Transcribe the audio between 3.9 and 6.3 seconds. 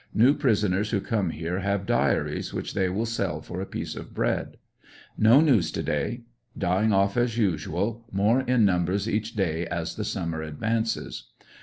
of bread. No new^s to day.